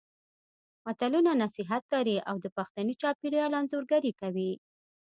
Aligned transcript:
متلونه 0.85 1.31
نصيحت 1.43 1.83
لري 1.93 2.17
او 2.29 2.35
د 2.43 2.45
پښتني 2.57 2.93
چاپېریال 3.01 3.51
انځورګري 3.59 4.11
کوي 4.21 4.51